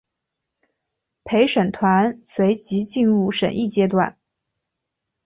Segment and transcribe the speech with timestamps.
[1.25, 4.17] 陪审团随即进入审议阶段。